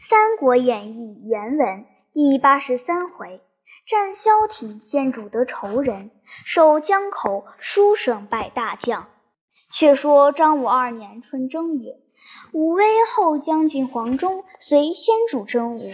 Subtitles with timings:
[0.00, 3.40] 三国演义》原文第八十三回：
[3.84, 6.10] 战萧亭，先主得仇人；
[6.44, 9.08] 守江口，书生败大将。
[9.72, 11.98] 却说张武二年春正月，
[12.52, 15.90] 武威后将军黄忠随先主征吴，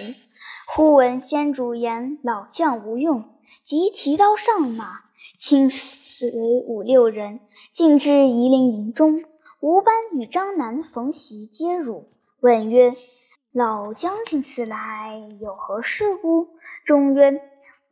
[0.67, 3.25] 忽闻先主言老将无用，
[3.65, 5.01] 即提刀上马，
[5.39, 6.31] 亲随
[6.67, 7.41] 五六人，
[7.73, 9.25] 进至夷陵营中。
[9.61, 12.11] 吴班与张南、冯习皆辱，
[12.41, 12.95] 问曰：
[13.55, 16.49] 老将军此来有何事故？
[16.87, 17.41] 中曰：“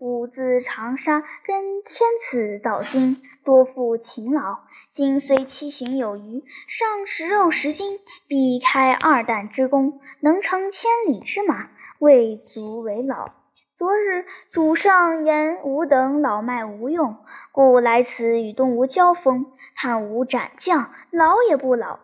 [0.01, 4.59] 吾自长沙跟天子到京，多负勤劳，
[4.97, 11.69] 今虽七旬有余，尚食肉十斤，必开二担之功，能乘千里之马，
[12.01, 13.31] 未足为老。
[13.79, 17.19] 昨日主上言吾等老迈无用，
[17.53, 22.01] 故来此与东吴交锋，汉吾斩将，老也不老。”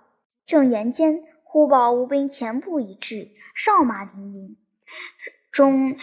[0.47, 1.25] 正言间。
[1.51, 4.59] 忽报吴兵前部已至，哨马叮铃，
[5.51, 5.97] 中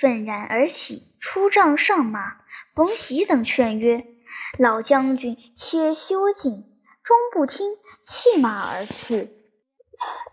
[0.00, 2.38] 愤然而起，出帐上马。
[2.74, 4.06] 冯喜等劝曰
[4.58, 6.64] ：“老将军且休静。”
[7.04, 7.72] 终不听，
[8.06, 9.28] 弃马而去。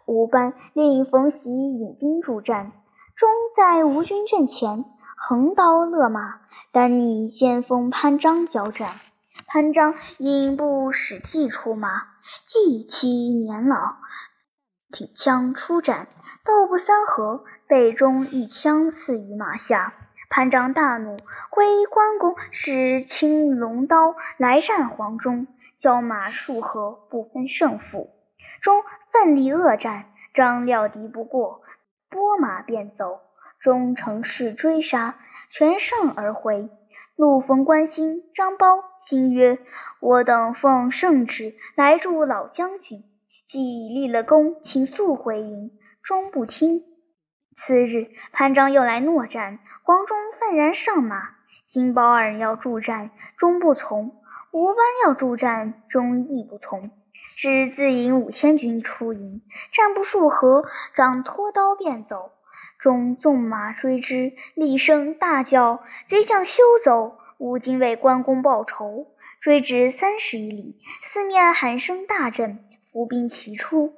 [0.06, 2.72] 吴班令冯喜引兵助战，
[3.18, 4.86] 终在吴军阵前
[5.18, 6.40] 横刀勒马，
[6.72, 8.96] 单逆先锋潘璋交战。
[9.46, 12.08] 潘璋因不使计出马，
[12.48, 13.98] 计其年老。
[14.94, 16.08] 挺枪出战，
[16.46, 19.96] 斗不三合，被中一枪刺于马下。
[20.30, 21.18] 潘璋大怒，
[21.50, 25.48] 挥关公使青龙刀来战黄忠，
[25.80, 28.12] 交马数合，不分胜负。
[28.62, 31.62] 忠奋力恶战，张料敌不过，
[32.10, 33.20] 拨马便走。
[33.60, 35.16] 忠乘势追杀，
[35.50, 36.70] 全胜而回。
[37.16, 39.58] 路逢关兴、张苞，兴曰
[40.02, 43.04] ：“我等奉圣旨来助老将军。”
[43.54, 45.70] 既已立了功，请速回营。
[46.02, 46.82] 终不听。
[47.56, 51.30] 次日，潘璋又来诺战，黄忠愤然上马。
[51.70, 54.10] 金包二人要助战，终不从；
[54.52, 56.90] 吴班要助战，终亦不从。
[57.38, 60.66] 只自引五千军出营，战不数合，
[60.96, 62.32] 张拖刀便走。
[62.80, 67.20] 中纵马追之，厉声大叫：“贼将休走！
[67.38, 69.10] 吾今为关公报仇！”
[69.42, 70.80] 追至三十余里，
[71.14, 72.58] 四面喊声大震。
[72.94, 73.92] 伏兵齐出，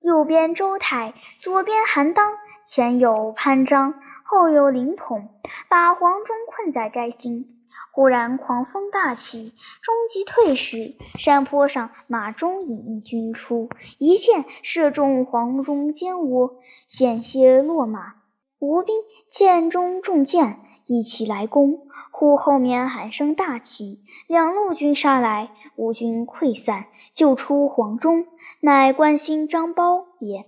[0.00, 2.32] 右边周泰，左边韩当，
[2.66, 3.92] 前有潘璋，
[4.24, 5.28] 后有凌统，
[5.68, 7.52] 把黄忠困在该心。
[7.92, 13.68] 忽然狂风大起，终即退时，山坡上马忠引一军出，
[13.98, 18.14] 一箭射中黄忠肩窝，险些落马。
[18.58, 18.96] 吴兵
[19.30, 21.86] 见中中箭，一起来攻。
[22.10, 26.86] 忽后面喊声大起，两路军杀来，吴军溃散。
[27.14, 28.26] 救出黄忠，
[28.60, 30.44] 乃关兴、张苞也。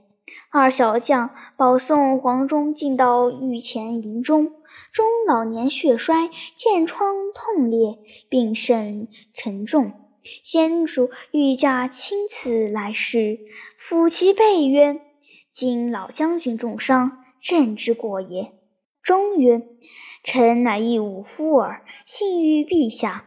[0.50, 4.52] 二小将保送黄忠进到御前营中，
[4.92, 9.92] 中老年血衰，箭疮痛裂，病甚沉重。
[10.42, 13.38] 先主御驾亲自来视，
[13.88, 15.00] 抚其背曰
[15.52, 18.52] ：“今老将军重伤，朕之过也。”
[19.02, 19.62] 中曰
[20.22, 23.24] ：“臣乃一武夫耳，幸遇陛下。”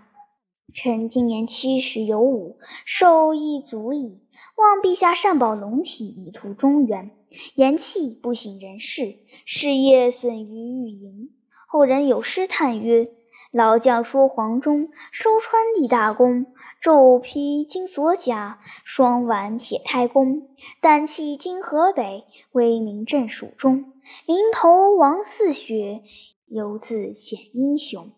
[0.74, 4.22] 臣今年七十有五，寿亦足矣。
[4.56, 7.12] 望陛下善保龙体，以图中原。
[7.56, 11.32] 言气，不省人事，事业损于御营。
[11.68, 13.10] 后人有诗叹曰
[13.52, 16.46] ：“老将说黄忠，收川立大功。
[16.82, 20.48] 骤披金锁甲，双挽铁胎弓。
[20.82, 22.24] 胆气经河北，
[22.54, 23.92] 威名震蜀中。
[24.26, 26.02] 临头王似雪，
[26.52, 28.12] 犹自显英雄。”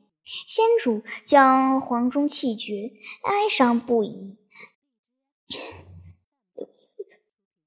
[0.48, 2.92] 先主将黄忠气绝，
[3.24, 4.38] 哀伤不已。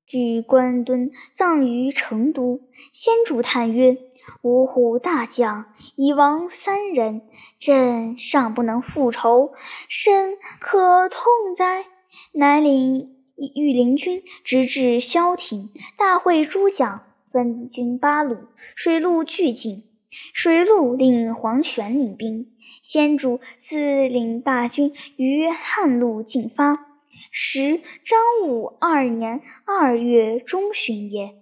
[0.06, 2.62] 据关敦葬于成都。
[2.93, 3.99] 先主叹曰
[4.41, 7.28] ：“五虎大将已亡三人，
[7.59, 9.53] 朕尚不能复仇，
[9.88, 11.21] 身可痛
[11.56, 11.84] 哉！”
[12.32, 18.38] 乃领御林军直至萧亭，大会诸将，分军八路，
[18.75, 19.85] 水陆俱进。
[20.32, 22.46] 水陆令黄权领兵，
[22.82, 26.86] 先主自领大军于汉路进发。
[27.30, 31.34] 时张武二年二月中旬也。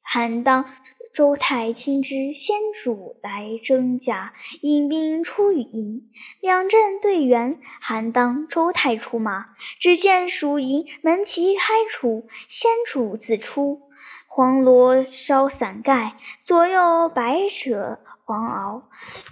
[0.00, 0.64] 韩当、
[1.12, 4.32] 周泰听知先主来征甲，
[4.62, 6.08] 引兵出与营，
[6.40, 7.58] 两阵对圆。
[7.80, 9.46] 韩当、周泰出马，
[9.78, 13.82] 只见蜀营门旗开处，先主自出，
[14.26, 17.98] 黄罗烧伞盖，左右百者。
[18.26, 18.82] 黄鳌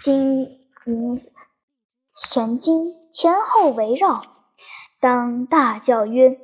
[0.05, 1.23] 金银
[2.31, 4.23] 前金前后围绕，
[5.01, 6.39] 当大叫曰：“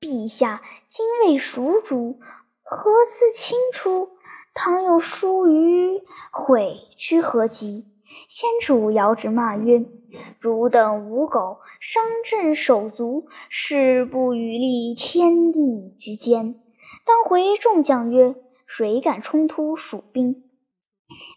[0.00, 2.20] 陛下今为蜀主，
[2.62, 4.08] 何自轻出？
[4.54, 6.00] 倘有疏于
[6.30, 7.86] 悔之何及？
[8.28, 9.84] 先主遥指骂曰
[10.38, 16.54] ：“汝等无狗，伤朕手足，誓不与立天地之间。”
[17.04, 20.44] 当回众将曰：“谁敢冲突蜀兵？”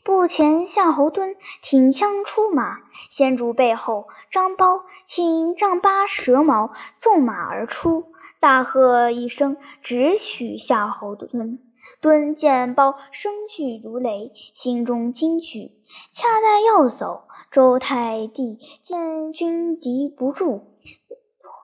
[0.04, 2.80] 步前夏侯惇挺枪出马，
[3.10, 11.60] 先主背后张苞请丈八蛇矛纵马而出，大喝一声，直取夏侯惇。
[12.02, 15.72] 惇见苞声巨如雷，心中惊惧。
[16.12, 20.78] 恰待要走，周太帝见军敌不住，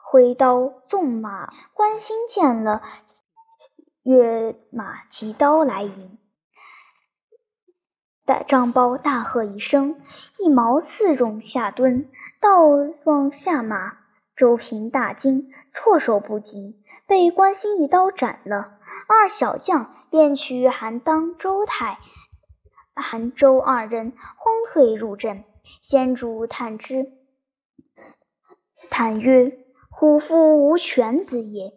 [0.04, 1.54] 挥刀纵马。
[1.74, 2.82] 关兴见了，
[4.04, 6.18] 跃马提刀来迎。
[8.48, 9.96] 张苞大喝一声，
[10.38, 12.06] 一矛刺中夏惇，
[12.40, 13.98] 倒放下马。
[14.36, 18.74] 周平大惊，措手不及，被关兴一刀斩了。
[19.08, 22.00] 二小将便取韩当、周泰、
[22.96, 25.44] 韩周二人慌退入阵。
[25.88, 27.12] 先主叹之，
[28.90, 29.58] 叹曰
[29.90, 31.74] ：“虎父无犬子也。”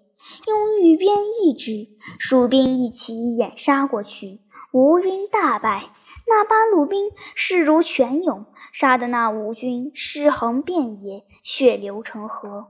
[0.47, 1.89] 用玉鞭一指，
[2.21, 4.41] 蜀兵一齐掩杀过去，
[4.71, 5.91] 吴兵大败。
[6.35, 12.69] 那八路兵势如泉涌，杀得那吴军尸横遍野，血流成河。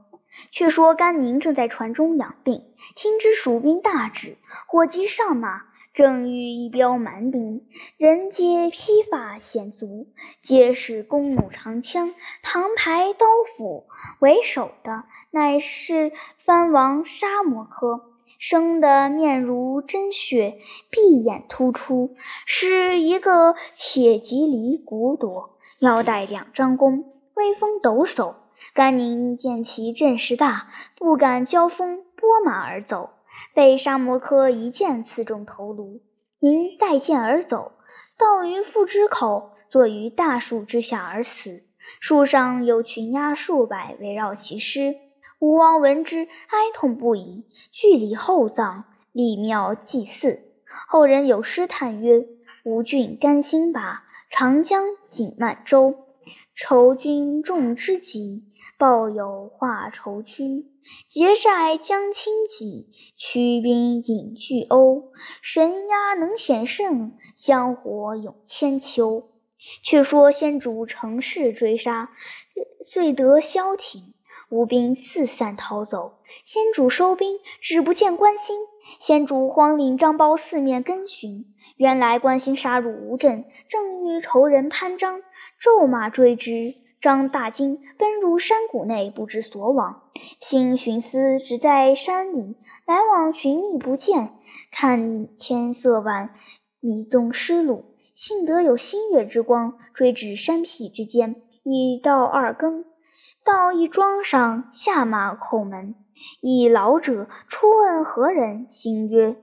[0.51, 2.65] 却说甘宁正在船中养病，
[2.97, 4.35] 听知蜀兵大至，
[4.67, 5.61] 火急上马，
[5.93, 7.65] 正欲一彪蛮兵，
[7.95, 10.07] 人皆披发显足，
[10.41, 13.25] 皆是弓弩长枪、唐牌刀
[13.55, 13.87] 斧，
[14.19, 16.11] 为首的乃是
[16.43, 18.12] 藩王沙摩柯。
[18.45, 20.57] 生得面如真雪，
[20.89, 27.05] 闭眼突出，是一个铁脊离骨朵，腰带两张弓，
[27.35, 28.35] 威风抖擞。
[28.73, 30.67] 甘宁见其阵势大，
[30.97, 33.11] 不敢交锋，拨马而走，
[33.53, 36.01] 被沙摩柯一箭刺中头颅。
[36.39, 37.71] 宁带剑而走，
[38.17, 41.63] 到于腹之口，坐于大树之下而死。
[42.01, 44.95] 树上有群鸦数百围绕其尸。
[45.43, 50.39] 吴王闻之，哀痛不已，具礼厚葬，立庙祭祀。
[50.87, 52.25] 后人有诗叹曰
[52.63, 55.95] ：“吴郡甘兴拔，长江锦漫舟。
[56.55, 58.45] 仇君重之急，
[58.77, 60.65] 报有化愁躯。
[61.09, 62.87] 结寨将倾己，
[63.17, 65.09] 驱兵引巨鸥。
[65.41, 69.29] 神鸦能显圣，香火永千秋。”
[69.83, 72.11] 却说先主乘势追杀，
[72.85, 74.13] 遂得消停。
[74.49, 76.13] 吴兵四散逃走，
[76.45, 78.57] 先主收兵，只不见关兴。
[78.99, 81.45] 先主慌令张苞四面跟寻，
[81.77, 85.21] 原来关兴杀入吴镇，正遇仇人潘璋，
[85.59, 86.75] 骤马追之。
[87.01, 90.03] 张大惊，奔入山谷内，不知所往。
[90.39, 92.55] 兴寻思，只在山里
[92.85, 94.33] 来往寻觅不见，
[94.71, 96.29] 看天色晚，
[96.79, 97.83] 迷踪失路，
[98.15, 102.85] 幸得有新月之光，追至山僻之间，已到二更。
[103.45, 105.95] 到一庄上，下马叩门。
[106.39, 109.35] 一老者出问何人，兴曰：“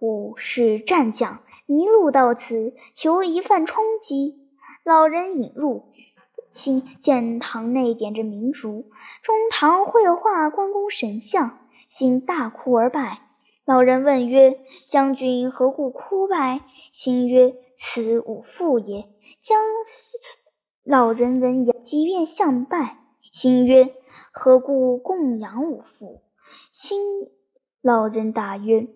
[0.00, 4.38] 吾是战将，迷路到此，求一饭充饥。”
[4.84, 5.92] 老人引入，
[6.52, 8.86] 兴见堂内点着明烛，
[9.22, 11.58] 中堂绘画关公神像，
[11.90, 13.20] 心大哭而拜。
[13.66, 16.60] 老人问曰：“将军何故哭拜？”
[16.92, 19.08] 心曰：“此吾父也。”
[19.42, 19.60] 将
[20.84, 22.96] 老人闻言，即便向拜。
[23.36, 23.94] 心曰
[24.32, 26.22] ：“何故供养吾父？”
[26.72, 27.02] 新
[27.82, 28.88] 老人答曰：“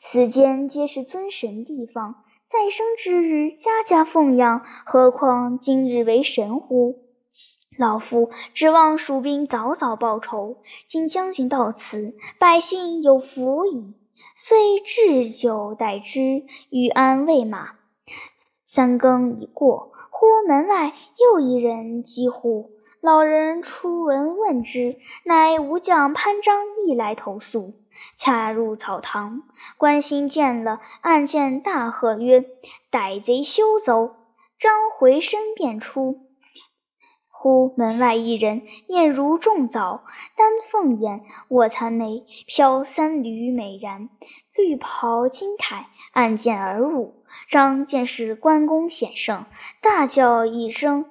[0.00, 7.02] 此间皆是尊神地方，再生之日家家奉养，何况今日为神乎？
[7.76, 10.62] 老夫指望蜀兵早早报仇。
[10.88, 13.92] 今将军到此，百姓有福矣。”
[14.34, 17.72] 遂置酒待之，欲安喂马。
[18.64, 22.70] 三更已过，忽门外又一人击呼。
[23.04, 27.74] 老人出闻问之，乃吴将潘璋亦来投宿。
[28.16, 29.42] 恰入草堂，
[29.76, 32.46] 关兴见了，暗箭大喝曰
[32.90, 34.16] ：“歹贼休走！”
[34.58, 36.30] 张回身便出，
[37.28, 44.08] 忽门外一人，面如重枣，丹凤眼，卧蚕眉，飘三缕美髯，
[44.56, 45.84] 绿袍金铠，
[46.14, 47.22] 暗箭而入。
[47.50, 49.44] 张见是关公显圣，
[49.82, 51.04] 大叫一声，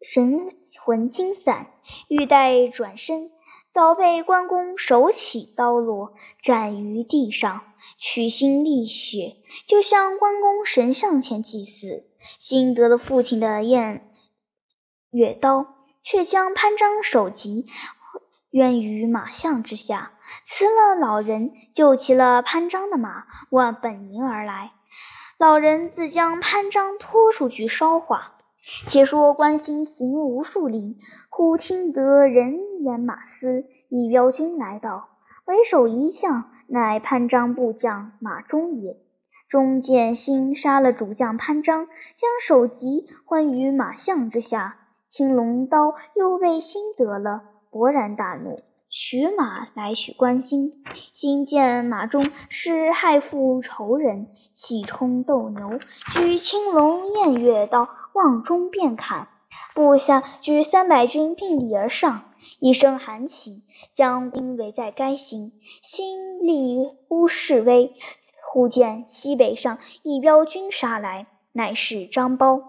[0.00, 0.48] 神。
[0.84, 1.68] 魂惊散，
[2.08, 3.30] 欲待转身，
[3.72, 7.62] 早被关公手起刀落，斩于地上，
[7.98, 9.36] 取心沥血，
[9.66, 12.04] 就向关公神像前祭祀。
[12.40, 14.00] 兴得了父亲的偃
[15.12, 15.66] 月刀，
[16.02, 17.66] 却将潘璋首级
[18.50, 20.12] 冤于马项之下，
[20.44, 24.72] 辞了老人，救骑了潘璋的马，往本营而来。
[25.38, 28.38] 老人自将潘璋拖出去烧化。
[28.86, 30.96] 且说关兴行无数里，
[31.28, 35.08] 忽听得人言马嘶，一彪军来到，
[35.46, 38.96] 为首一将，乃潘璋部将马忠也。
[39.48, 44.78] 中见兴杀了主将潘璋，将首级还于马相之下，
[45.10, 48.62] 青龙刀又被兴得了，勃然大怒。
[48.88, 50.72] 取马来许关兴，
[51.14, 55.80] 兴见马忠是害父仇人，气冲斗牛，
[56.12, 59.28] 举青龙偃月刀望中便砍。
[59.74, 62.24] 部下举三百军并力而上，
[62.58, 63.62] 一声喊起，
[63.94, 65.52] 将兵围在该行。
[65.82, 67.94] 心立乌势威，
[68.50, 72.62] 忽见西北上一彪军杀来，乃是张苞。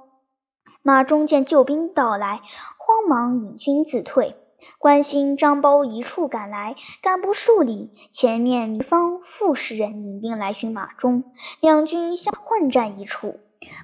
[0.82, 2.42] 马忠见救兵到来，
[2.78, 4.36] 慌忙引军自退。
[4.78, 11.26] 关兴、张苞一处赶来，赶不数里，前面糜芳、傅士人引兵来寻马忠，
[11.60, 13.40] 两军相混战一处。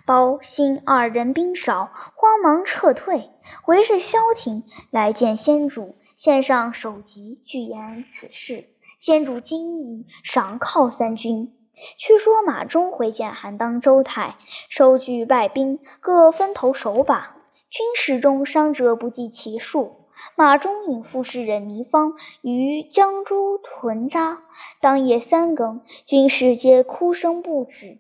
[0.06, 3.30] 包、兴二人兵少，慌忙撤退。
[3.64, 8.66] 回至萧亭，来见先主，献上首级，具言此事。
[9.00, 11.54] 先主惊异，赏犒三军。
[11.98, 14.36] 却说马忠回见韩当、周泰，
[14.68, 17.38] 收据败兵，各分头守把，
[17.70, 19.96] 军士中伤者不计其数。
[20.36, 24.42] 马忠引傅士仁、糜芳于江渚屯扎。
[24.82, 28.00] 当夜三更，军士皆哭声不止。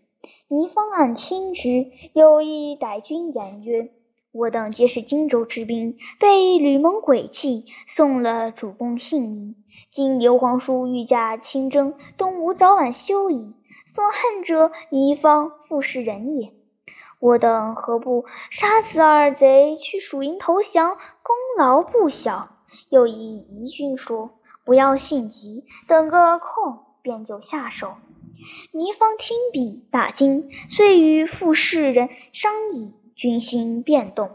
[0.49, 3.91] 糜芳暗听之，又一逮军言曰
[4.33, 9.55] ：“我等皆是荆州之兵，被吕蒙诡计，送了主公性命。
[9.91, 13.53] 今刘皇叔御驾亲征，东吴早晚休矣。
[13.93, 16.51] 所恨者，糜芳、傅士仁也。”
[17.21, 22.49] 我等何不杀此二贼，去蜀营投降，功劳不小。
[22.89, 24.31] 又一疑军说
[24.65, 27.91] ：“不要性急，等个空便就下手。”
[28.73, 34.31] 糜芳听毕，大惊，遂与傅士仁商议，军心变动。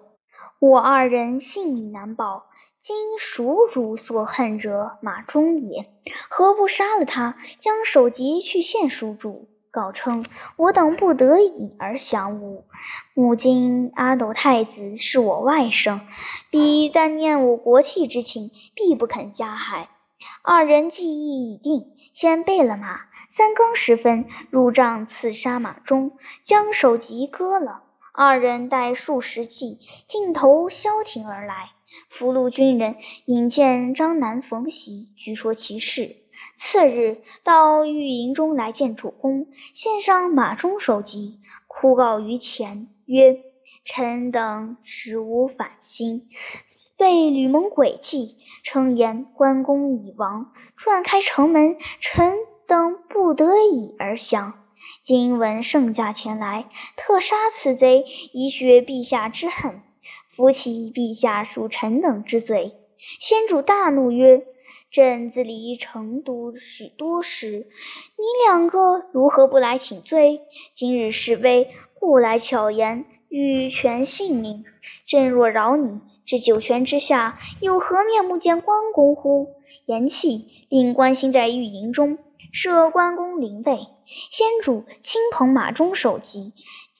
[0.61, 2.45] 我二人性命难保，
[2.81, 5.91] 今蜀主所恨者马忠也，
[6.29, 9.49] 何不杀了他，将首级去献蜀主？
[9.71, 10.25] 告称
[10.57, 12.65] 我等不得已而降吴。
[13.13, 16.01] 母今阿斗太子是我外甥，
[16.51, 19.89] 彼但念我国戚之情，必不肯加害。
[20.43, 23.01] 二人计议已定，先备了马，
[23.37, 26.13] 三更时分入帐刺杀马忠，
[26.45, 27.83] 将首级割了。
[28.13, 31.71] 二人带数十骑，径投萧亭而来。
[32.11, 36.15] 俘虏军人引见张南、冯习，据说其事。
[36.57, 43.41] 次日，到御营中来见主公，献上马忠首级，哭告于前，曰
[43.85, 46.29] ：“臣等实无反心，
[46.97, 52.37] 被吕蒙诡计，称言关公已亡，撞开城门，臣
[52.67, 54.55] 等不得已而降。
[55.03, 56.67] 今闻圣驾前来，
[56.97, 59.81] 特杀此贼，以雪陛下之恨，
[60.35, 62.73] 扶起陛下恕臣等之罪。”
[63.21, 64.45] 先主大怒曰。
[64.91, 67.67] 朕自离成都许多时，
[68.17, 70.43] 你两个如何不来请罪？
[70.77, 74.65] 今日示威，故来巧言，欲全性命。
[75.05, 79.57] 朕若饶你，这九泉之下，有何面目见关公乎？
[79.87, 82.19] 言讫，令关兴在御营中
[82.55, 83.89] 设关公灵位。
[84.31, 86.53] 先主亲捧马忠首级，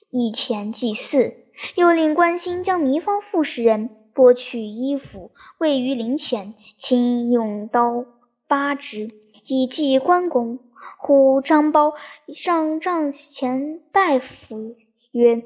[0.09, 1.37] 以前祭祀，
[1.75, 3.89] 又令关兴将糜芳、傅使人。
[4.13, 8.03] 剥去衣服，位于灵前，请用刀
[8.47, 9.11] 疤之，
[9.45, 10.59] 以祭关公。
[10.97, 11.93] 呼张苞
[12.33, 14.75] 上帐前拜伏
[15.11, 15.43] 曰：“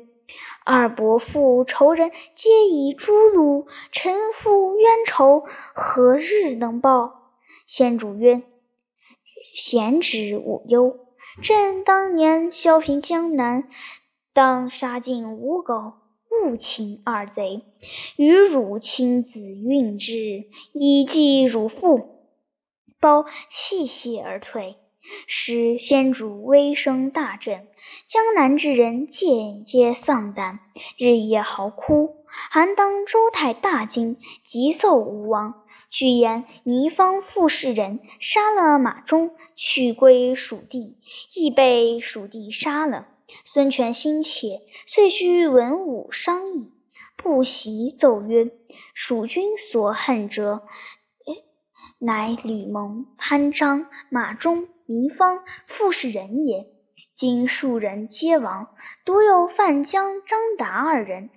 [0.65, 5.43] 二伯父仇人皆以诛戮，臣父冤仇，
[5.75, 7.33] 何日能报？”
[7.65, 8.41] 先主曰
[9.53, 10.97] ：“贤之勿忧。
[11.41, 13.69] 朕当年削平江南，
[14.33, 15.93] 当杀尽吴狗。”
[16.31, 17.63] 勿亲二贼，
[18.15, 22.27] 与汝亲子运之，以祭汝父。
[22.99, 24.75] 包泣谢而退，
[25.25, 27.67] 使先主威声大振，
[28.05, 30.59] 江南之人渐皆丧胆，
[30.97, 32.17] 日夜嚎哭。
[32.51, 40.97] 韩当、周泰大惊，急奏吴王，据言糜芳、傅士仁杀了马忠，去归蜀地，
[41.33, 43.07] 亦被蜀地杀了。
[43.45, 46.71] 孙权心切，遂居文武商议。
[47.15, 48.51] 不习奏曰
[48.95, 50.63] ：“蜀军所恨者，
[51.99, 56.67] 乃吕蒙、潘璋、马忠、糜芳、傅士仁也。
[57.15, 58.69] 今数人皆亡，
[59.03, 61.29] 独有范江、张达二人，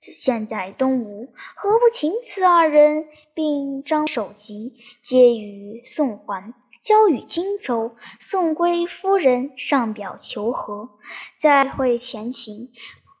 [0.00, 10.88] 现在东吴，何不请此二人，并张首级，皆与送还？”交与荆州，送归夫人，上表求和。
[11.38, 12.72] 再会前行，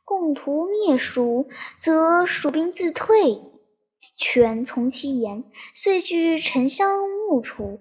[0.06, 1.46] 共图灭蜀，
[1.82, 3.42] 则蜀兵自退矣。”
[4.16, 5.44] 权从其言，
[5.74, 7.80] 遂据沉香木楚。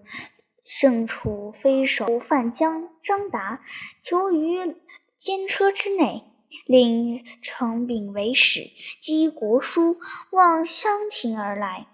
[0.66, 3.62] 胜楚飞守范江，张达
[4.04, 4.76] 囚于
[5.18, 6.24] 监车之内，
[6.66, 9.98] 令程秉为使，击国书，
[10.32, 11.88] 望襄亭而来。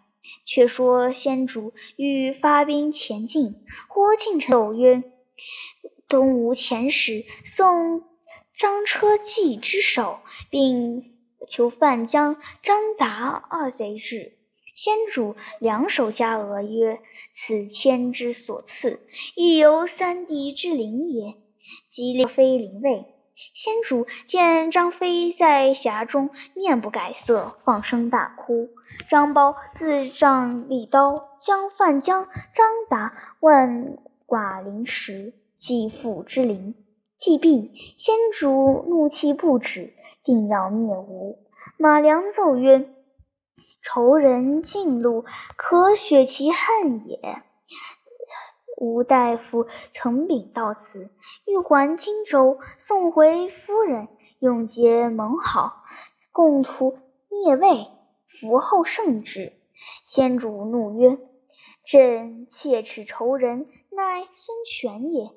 [0.46, 3.56] 却说先主欲发兵前进，
[3.88, 5.04] 忽近臣奏曰
[6.08, 8.04] ：“东吴遣使送
[8.56, 10.20] 张车骑之首，
[10.50, 11.16] 并
[11.48, 14.38] 求范江、张达二贼至。”
[14.76, 17.00] 先主两手加额曰
[17.34, 19.00] ：“此天之所赐，
[19.36, 21.36] 亦由三弟之灵也。”
[21.90, 23.06] 即令妃灵位。
[23.54, 28.70] 先主见张飞在匣中面不改色，放声大哭。
[29.10, 36.76] 张苞自杖利刀，将范江、张达万剐灵石，祭父之灵。
[37.18, 41.40] 既毕，先主怒气不止，定要灭吴。
[41.78, 42.90] 马良奏曰：
[43.82, 45.26] 仇人进路，
[45.56, 47.44] 可雪其恨也。
[48.78, 51.10] 吴大夫程秉到此，
[51.46, 54.08] 欲还荆州，送回夫人，
[54.40, 55.84] 永结盟好，
[56.32, 57.88] 共图灭魏，
[58.28, 59.54] 伏后胜之。
[60.06, 61.18] 先主怒曰
[61.86, 65.32] ：“朕切齿仇人，乃孙权也。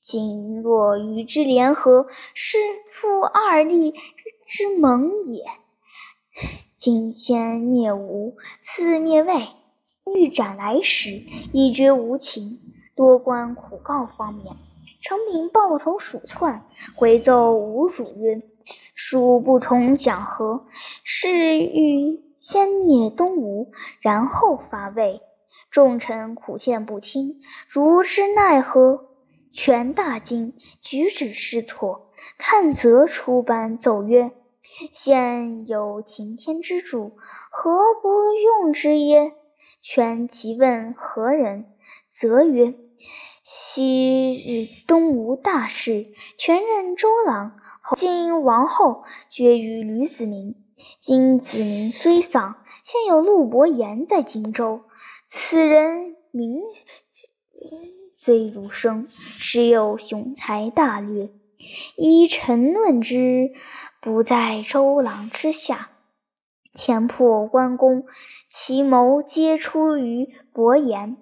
[0.00, 2.58] 今若与之联合，是
[2.92, 3.94] 复二立
[4.46, 5.44] 之盟也。”
[6.76, 9.48] 今先灭吴，次灭魏，
[10.14, 12.60] 欲斩来使，已觉无情。
[12.94, 14.56] 多关苦告方免。
[15.00, 18.42] 程秉抱头鼠窜，回奏吴主曰
[18.94, 20.66] ：“蜀不从讲和，
[21.04, 25.22] 是欲先灭东吴，然后伐魏。
[25.70, 29.06] 众臣苦谏不听，如之奈何？”
[29.52, 34.30] 权大惊，举止失措，看则出班奏曰。
[34.92, 37.16] 现有擎天之柱，
[37.50, 37.70] 何
[38.02, 39.32] 不用之耶？
[39.82, 41.66] 权即问何人，
[42.12, 42.74] 则曰：
[43.44, 47.58] 昔日东吴大事，权任周郎。
[47.82, 50.54] 后今王后绝于吕子明。
[51.00, 54.82] 今子明虽丧，现有陆伯言在荆州。
[55.28, 56.60] 此人名
[58.18, 61.30] 虽如生，实有雄才大略。
[61.96, 63.52] 依臣论之。
[64.02, 65.90] 不在周郎之下，
[66.74, 68.04] 前破关公，
[68.48, 71.16] 其谋皆出于伯言。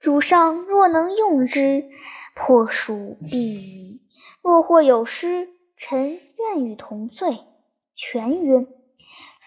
[0.00, 1.88] 主上若能用之，
[2.34, 4.00] 破蜀必矣。
[4.42, 7.38] 若或有失，臣愿与同罪。
[7.94, 8.66] 权曰：“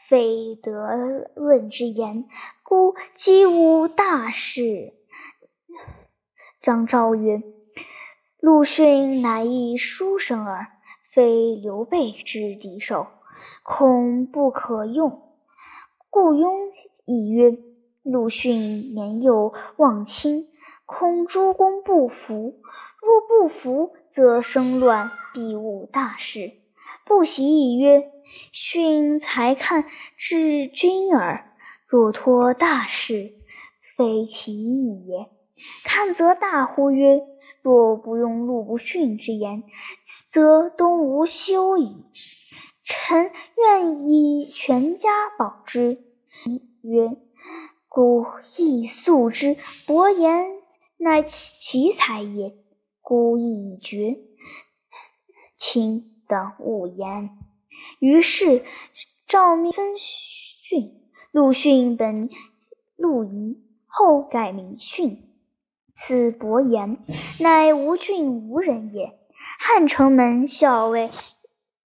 [0.10, 2.26] 非得论之言，
[2.63, 4.93] 故击无大事。”
[6.62, 7.41] 张昭曰
[8.39, 10.67] ：“陆逊乃一书生耳。”
[11.12, 13.08] 非刘备之敌手，
[13.63, 15.21] 恐不可用。
[16.10, 16.69] 故雍
[17.06, 17.58] 亦曰
[18.04, 20.47] ：“陆逊年幼望亲，
[20.86, 22.60] 恐诸公不服。
[23.02, 26.54] 若不服，则生乱，必误大事。”
[27.06, 28.12] 不喜亦曰
[28.52, 29.86] ：“逊才看
[30.17, 31.52] 治君耳，
[31.88, 33.34] 若托大事，
[33.95, 35.30] 非其意也。”
[35.84, 37.21] 看则大呼曰。
[37.62, 39.63] 若不用陆不逊之言，
[40.30, 42.06] 则东吴休矣。
[42.89, 46.04] 臣愿以全家保之。
[46.82, 47.15] 曰：
[47.88, 48.25] 故
[48.58, 49.58] 亦素之。
[49.86, 50.47] 伯言
[50.97, 52.56] 乃奇才也，
[53.02, 54.17] 孤意已决，
[55.56, 57.30] 请等勿言。
[57.99, 58.65] 于是
[59.28, 60.95] 诏命孙逊。
[61.32, 62.28] 陆逊本
[62.95, 65.30] 陆仪，后改名逊。
[65.95, 66.97] 此伯言，
[67.39, 69.19] 乃吴郡吴人也。
[69.60, 71.12] 汉城门校尉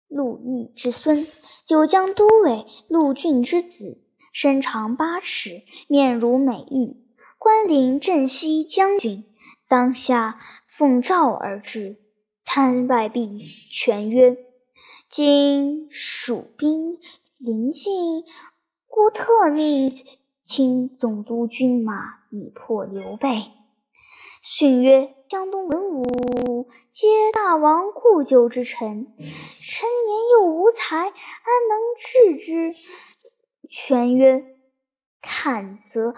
[0.08, 1.26] 陆毅之孙，
[1.64, 3.98] 九江都尉陆俊之子，
[4.32, 6.96] 身长八尺，面如美玉，
[7.38, 9.24] 官领镇西将军。
[9.66, 10.38] 当下
[10.68, 11.96] 奉诏而至，
[12.44, 13.38] 参拜毕，
[13.70, 14.36] 权曰
[15.08, 16.98] ：“今蜀兵
[17.38, 18.24] 临近，
[18.86, 19.92] 故特命
[20.44, 23.44] 请总督军马，以破刘备。”
[24.42, 29.08] 训曰：“江东文武，皆大王故旧之臣。
[29.18, 32.76] 臣年幼无才，安能治之？”
[33.68, 34.44] 权曰
[35.20, 36.14] ：“看则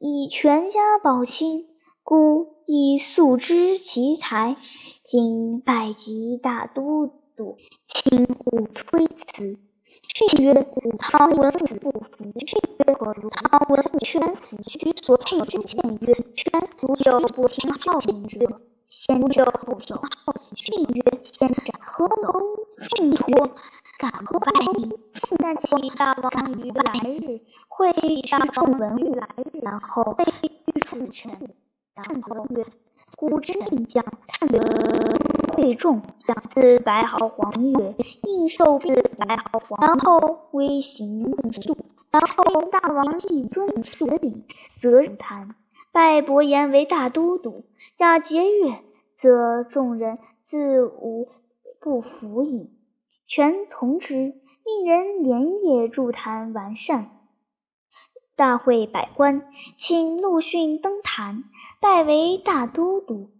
[0.00, 1.70] 以全家保亲，
[2.04, 4.56] 故亦素知其才。
[5.02, 9.58] 今拜及大都督，请勿推辞。”
[10.14, 12.06] 训曰：“古汤文子不服。”
[12.46, 19.98] 训曰：“何如？”唐文与宣子虚所佩之见曰：“宣如有不听号令者，先救后求。
[20.54, 22.58] 训曰：“先斩何谋？
[22.94, 23.50] 训托
[23.98, 24.92] 敢不拜应？
[25.38, 27.90] 但其大王于来日会
[28.26, 31.32] 上众文武来日，然后欲出臣。
[31.94, 32.66] 然后曰
[33.22, 34.58] ：‘古之令将，探得
[35.54, 41.76] 贵重，将赐白毫黄钺，应受赐白毫黄，然后微行问速。
[42.10, 45.54] 然后大王既遵此礼，则入坛，
[45.92, 47.64] 拜伯颜为大都督。
[47.96, 48.78] 假节钺，
[49.16, 51.28] 则众人。’”自无
[51.80, 52.72] 不服矣，
[53.26, 57.21] 权从之，令人连夜筑坛完善。
[58.42, 61.44] 大会百官，请陆逊登坛，
[61.80, 63.30] 拜为大都督，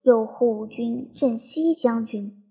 [0.00, 2.42] 右护军镇西将军，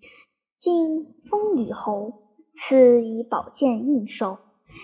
[0.60, 2.22] 晋封吕侯，
[2.54, 4.38] 赐以宝剑印绶，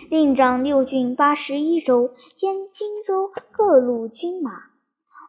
[0.10, 4.52] 令掌六郡八十一州，兼荆州各路军马。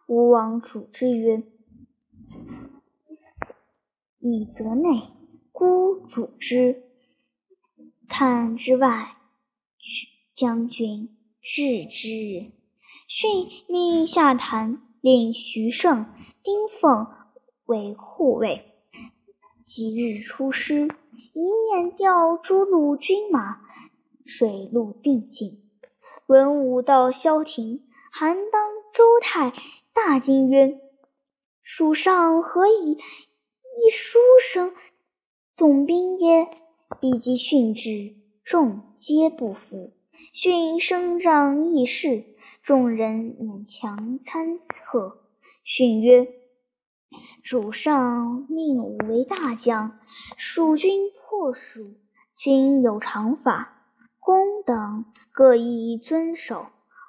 [0.06, 1.42] 吴王主之曰。
[4.20, 4.88] 以则内，
[5.52, 6.82] 孤主之。
[8.08, 9.16] 看之外，
[10.34, 11.10] 将军
[11.42, 12.52] 治之。
[13.08, 16.06] 训命下坛，令徐盛、
[16.42, 17.08] 丁奉
[17.66, 18.64] 为护卫。
[19.66, 20.88] 即日出师，
[21.34, 23.60] 一面调诸路军马，
[24.24, 25.60] 水陆并进。
[26.26, 29.52] 文武到萧亭，韩当、周泰
[29.92, 30.80] 大惊曰
[31.62, 32.98] ：“蜀上何以？”
[33.74, 34.72] 一书生
[35.56, 36.48] 总兵耶？
[37.00, 39.92] 必及训之，众皆不服。
[40.32, 42.24] 训声仗义士，
[42.62, 45.18] 众人勉强参贺。
[45.62, 46.26] 训曰
[47.44, 49.98] ：“主上命吾为大将，
[50.36, 51.94] 蜀军破蜀，
[52.36, 53.86] 均有常法，
[54.18, 56.66] 公等各宜遵守，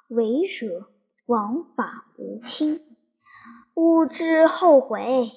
[0.08, 0.90] 违者
[1.26, 2.80] 王法无亲。
[3.74, 5.32] 吾之后悔。”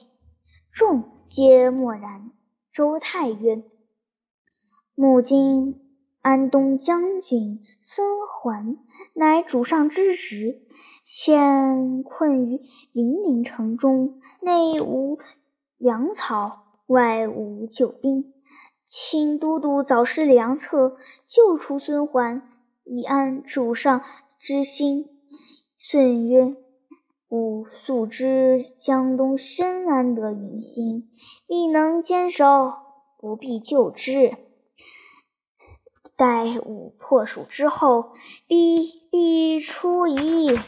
[0.72, 1.16] 众。
[1.30, 2.32] 皆默然。
[2.72, 3.62] 周泰曰
[4.96, 5.87] ：“母今
[6.28, 8.76] 安东将军孙桓，
[9.14, 10.60] 乃主上之侄，
[11.06, 12.60] 现困于
[12.92, 15.20] 零陵城中，内无
[15.78, 18.34] 粮草，外无救兵，
[18.86, 22.42] 请都督早施良策，救出孙桓，
[22.84, 24.02] 以安主上
[24.38, 25.06] 之心。”
[25.80, 26.58] 孙曰。
[27.30, 31.10] 吾素知江东深安得民心，
[31.48, 32.74] 必能坚守，
[33.18, 34.36] 不必救之。
[36.18, 38.14] 待吾破蜀之后，
[38.48, 40.60] 必必出一役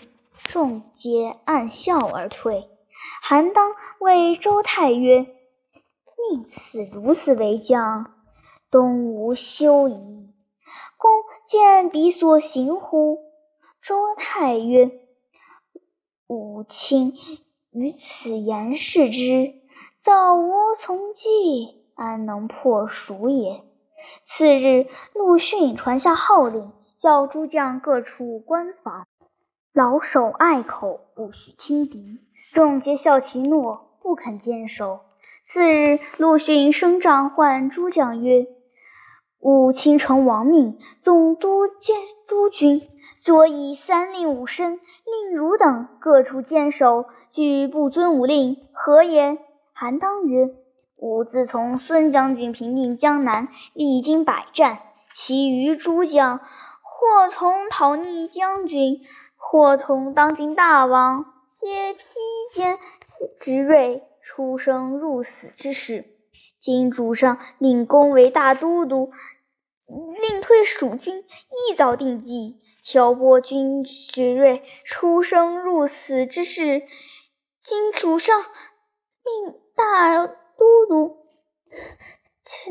[0.44, 2.70] 众皆暗笑而退。
[3.24, 5.26] 韩当谓周泰曰
[6.32, 8.14] ：“命此如此为将，
[8.70, 9.96] 东吴休矣。
[10.98, 11.12] 公
[11.48, 13.18] 见彼所行乎？”
[13.82, 14.92] 周泰曰。
[16.28, 17.16] 吾卿
[17.72, 19.56] 于此言视之，
[20.00, 23.64] 早无从计，安能破蜀也？
[24.26, 29.08] 次日，陆逊传下号令，叫诸将各处关防，
[29.74, 32.20] 牢守隘口，不许轻敌。
[32.52, 35.02] 众皆效其诺，不肯坚守。
[35.44, 38.48] 次日，陆逊升帐唤诸将曰
[39.40, 41.96] ：“吾倾城亡命，总督监
[42.28, 42.88] 督军。”
[43.22, 49.38] 所以三令五申，令汝等各处坚守，拒不遵吾令，何也？
[49.74, 50.56] 韩当曰
[51.02, 54.80] ：“吾自从孙将军平定江南，历经百战，
[55.14, 59.02] 其余诸将，或从讨逆将军，
[59.38, 61.26] 或从当今大王，
[61.60, 62.04] 皆披
[62.54, 62.78] 坚
[63.40, 66.06] 执锐，出生入死之事。
[66.60, 69.12] 今主上令公为大都督，
[69.88, 71.24] 令退蜀军，
[71.72, 76.82] 一早定计。”挑拨军执锐出生入死之事，
[77.62, 81.18] 今主上命大都督，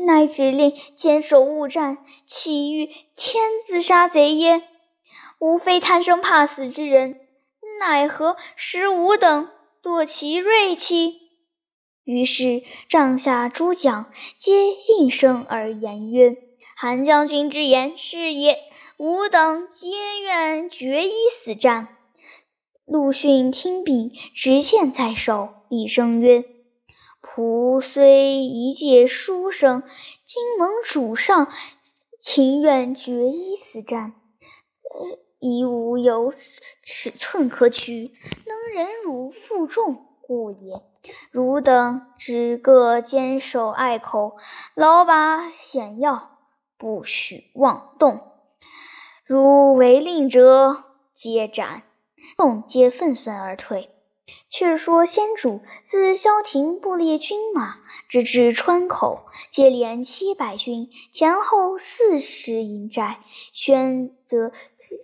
[0.05, 1.97] 乃指令坚守勿战，
[2.27, 4.61] 岂欲天自杀贼耶？
[5.39, 7.19] 吾非贪生怕死之人，
[7.79, 9.49] 奈何使吾等
[9.83, 11.15] 堕其锐气？
[12.03, 16.37] 于是帐下诸将皆应声而言曰
[16.77, 18.57] ：“韩将军之言是也。”
[18.99, 19.87] 吾等皆
[20.21, 21.87] 愿决一死战。
[22.85, 26.43] 陆逊听毕，执剑在手，厉声曰
[27.39, 29.83] ：“仆虽一介书生，
[30.25, 31.47] 今蒙主上
[32.19, 34.13] 情愿决一死战，
[35.39, 36.33] 以吾有
[36.83, 38.11] 尺寸可取，
[38.45, 40.81] 能忍辱负重故也。
[41.31, 44.35] 汝等只各坚守隘口，
[44.75, 46.31] 牢把险要，
[46.77, 48.19] 不许妄动。”
[49.23, 51.83] 如违令者，皆斩。
[52.35, 53.89] 众皆愤愤而退。
[54.49, 57.77] 却说先主自萧亭布列军马，
[58.09, 63.19] 直至川口，接连七百军，前后四十营寨。
[63.51, 64.51] 宣则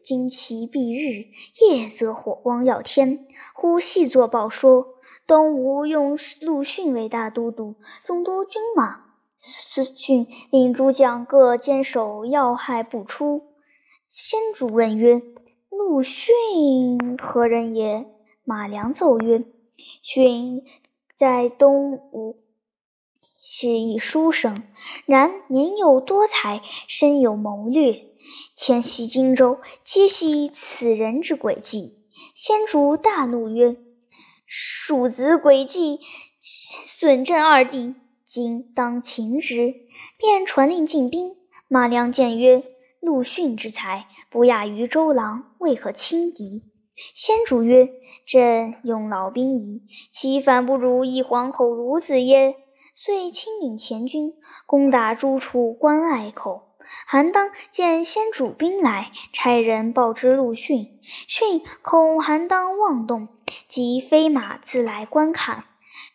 [0.04, 1.28] 旌旗蔽日，
[1.62, 3.28] 夜则火光耀天。
[3.54, 4.88] 忽细作报说，
[5.28, 9.06] 东吴用陆逊为大都督，总督军马。
[9.38, 13.44] 孙逊令诸将各坚守要害，不出。
[14.10, 15.22] 先主问曰
[15.70, 18.06] ：“陆逊何人也？”
[18.46, 19.44] 马良奏曰
[20.04, 20.64] ：“逊
[21.18, 22.38] 在东吴
[23.42, 24.62] 是一书生，
[25.08, 28.04] 然年幼多才，深有谋略。
[28.56, 31.98] 迁徙荆州，皆系此人之诡计。”
[32.36, 33.78] 先主大怒曰
[34.46, 36.00] ：“庶子诡计，
[36.40, 39.74] 损朕二弟，今当擒之！”
[40.20, 41.36] 便传令进兵。
[41.68, 42.64] 马良见曰
[43.02, 46.62] ：“陆逊之才，不亚于周郎，为何轻敌？”
[47.14, 47.90] 先主曰
[48.26, 49.82] ：“朕用老兵矣，
[50.12, 52.56] 其反不如一黄口孺子耶？”
[52.96, 54.34] 遂亲领前军
[54.66, 56.62] 攻打诸处关隘口。
[57.08, 61.00] 韩当见先主兵来，差人报之陆逊。
[61.28, 63.28] 逊恐韩当妄动，
[63.68, 65.66] 即飞马自来观看。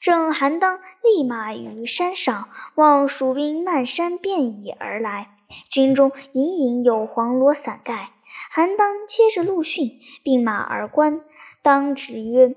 [0.01, 5.29] 正韩当立马于山上，望蜀兵漫山遍野而来，
[5.69, 8.11] 军中隐隐有黄罗伞盖。
[8.51, 11.21] 韩当接着陆逊，并马而观，
[11.63, 12.55] 当指曰：“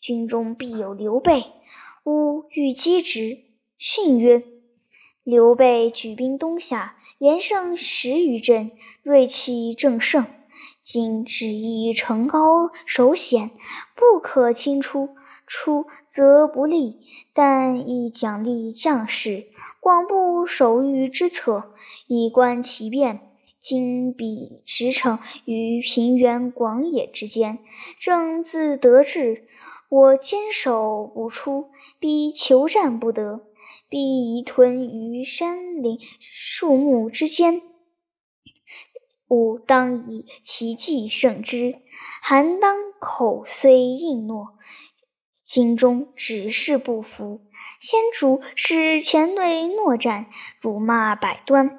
[0.00, 1.44] 军中必有刘备，
[2.04, 3.38] 吾欲击之。”
[3.78, 4.42] 逊曰
[5.24, 10.26] ：“刘备举兵东下，连胜十余阵，锐气正盛。
[10.82, 13.50] 今只宜城高守险，
[13.94, 15.16] 不可轻出。
[15.46, 17.00] 出则不利，
[17.32, 19.46] 但亦奖励将士，
[19.80, 21.72] 广布守御之策，
[22.06, 23.20] 以观其变。”
[23.60, 27.58] 今彼驰骋于平原广野之间，
[27.98, 29.46] 正自得志。
[29.90, 33.40] 我坚守不出，必求战不得，
[33.88, 37.60] 必移屯于山林树木之间。
[39.28, 41.80] 吾当以其计胜之。
[42.22, 44.56] 韩当口虽应诺，
[45.44, 47.42] 心中只是不服。
[47.80, 50.26] 先主使前队诺战，
[50.60, 51.78] 辱骂百端。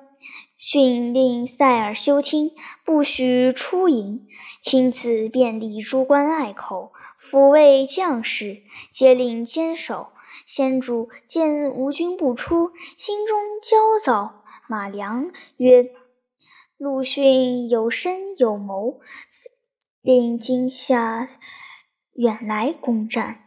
[0.62, 2.52] 训令塞尔休听，
[2.86, 4.28] 不许出营，
[4.62, 10.12] 亲自便利诸关隘口，抚慰将士，皆令坚守。
[10.46, 14.44] 先主见吴军不出，心中焦躁。
[14.70, 15.90] 马良曰
[16.78, 19.00] ：“陆逊有深有谋，
[20.04, 21.28] 令今夏
[22.14, 23.44] 远来攻战，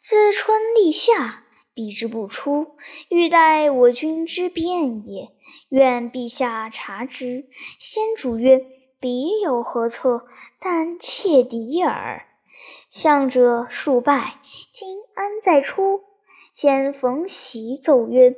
[0.00, 1.44] 自春立夏。”
[1.78, 2.72] 彼之不出，
[3.08, 5.28] 欲待我军之变也。
[5.68, 7.46] 愿陛下察之。
[7.78, 8.66] 先主曰
[8.98, 10.24] ：“彼有何策？
[10.58, 12.26] 但切敌耳。
[12.90, 14.40] 向者数败，
[14.72, 16.00] 今安在出？”
[16.52, 18.34] 先逢喜奏曰：“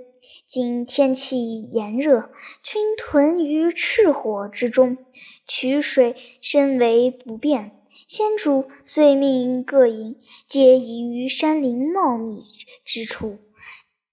[0.46, 2.29] 今天气炎热，
[2.62, 4.98] 军屯于赤火之中，
[5.46, 7.80] 取水深为不便。
[8.11, 10.16] 先主遂命各营
[10.49, 12.42] 皆移于山林茂密。”
[12.85, 13.38] 之处，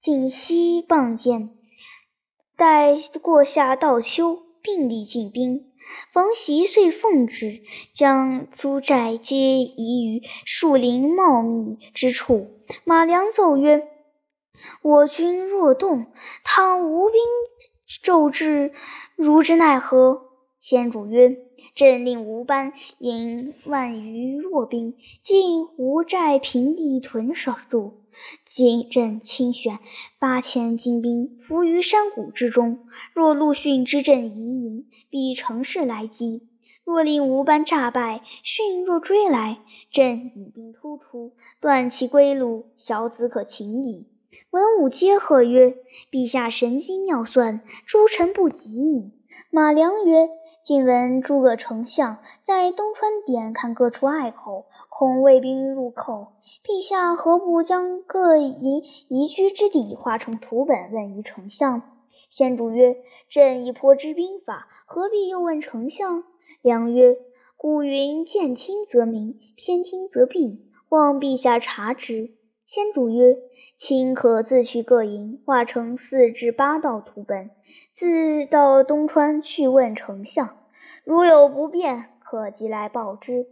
[0.04, 1.50] 尽息傍见，
[2.56, 5.74] 待过夏到秋，并力进兵。
[6.14, 12.52] 冯习遂奉旨，将诸寨皆移于树林茂密之处。
[12.84, 13.88] 马良奏曰
[14.84, 16.06] ：“我军若动，
[16.44, 17.20] 倘吴兵
[18.04, 18.74] 骤至，
[19.16, 20.30] 如之奈何？”
[20.62, 21.36] 先主曰
[21.78, 28.02] ：“朕令吴班引万余弱兵，进吴寨平地屯守住。”
[28.50, 29.78] 今朕亲选
[30.18, 32.80] 八千精兵伏于山谷之中，
[33.14, 36.42] 若陆逊之阵移营，必乘势来击；
[36.84, 39.60] 若令吴班诈败，逊若追来，
[39.92, 44.08] 朕引兵突出，断其归路，小子可擒矣。
[44.50, 45.76] 文武皆贺曰
[46.10, 49.12] ：“陛下神机妙算，诸臣不及矣。”
[49.52, 50.28] 马良曰
[50.68, 61.84] ：“今闻诸葛丞相在东川点看各处隘口，恐魏兵入寇。”陛下何不将各营移居之地画成图本，问于丞相？
[62.30, 62.98] 先主曰
[63.32, 66.26] ：“朕已颇知兵法，何必又问丞相？”
[66.62, 67.16] 良曰
[67.56, 72.32] ：“古云：见听则明，偏听则弊，望陛下察之。”
[72.68, 73.38] 先主曰
[73.80, 77.52] ：“卿可自去各营，画成四至八道图本，
[77.98, 80.56] 自到东川去问丞相。
[81.04, 83.48] 如有不便，可即来报之。”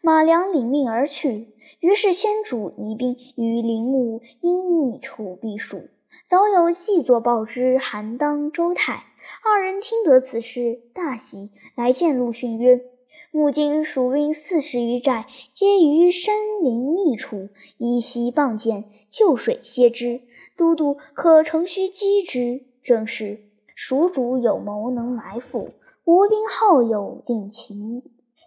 [0.00, 1.48] 马良领命而去。
[1.80, 5.82] 于是先主移兵于陵墓阴密处避暑。
[6.30, 9.04] 早有细作报之韩当、周泰
[9.44, 12.80] 二人听得此事，大喜，来见陆逊曰
[13.32, 20.22] ：“目今蜀兵四十余寨，皆于山林密处，依溪傍涧，就水歇之。
[20.56, 22.62] 都督可乘虚击之。
[22.82, 23.40] 正是
[23.82, 25.70] 蜀主有谋，能埋伏；
[26.04, 28.02] 吴兵好友，定情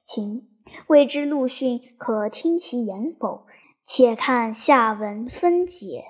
[0.05, 0.47] 情。
[0.85, 3.47] 未知陆逊可听其言否？
[3.87, 6.03] 且看下文分解。